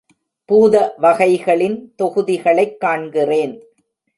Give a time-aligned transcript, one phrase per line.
[0.45, 0.93] பூத
[1.01, 3.61] வகைகளின் தொகுதிகளைக் காண்கிறேன்.